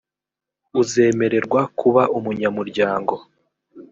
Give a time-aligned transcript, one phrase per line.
[0.81, 3.13] uzemererwa kuba umunyamuryango